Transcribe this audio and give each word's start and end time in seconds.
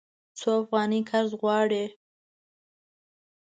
څو 0.39 0.49
افغانۍ 0.61 1.01
قرض 1.09 1.31
غواړې؟ 1.41 1.85